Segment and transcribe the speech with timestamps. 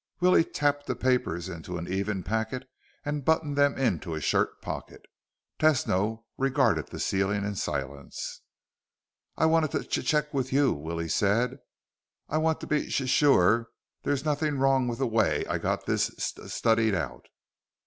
[0.19, 2.67] Willie tapped the papers into an even packet
[3.05, 5.05] and buttoned them into a shirt pocket.
[5.59, 8.41] Tesno regarded the ceiling in silence.
[9.37, 11.59] "I wanted to ch check with you," Willie said.
[12.27, 13.69] "I want to be s sure
[14.01, 17.27] there's nothing wrong with the way I got this s studied out."